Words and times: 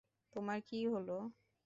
তোমার 0.33 0.59
কী 0.67 0.79
হলো? 0.87 1.17